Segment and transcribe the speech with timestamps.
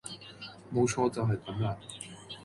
[0.73, 1.77] 冇錯，就係咁啦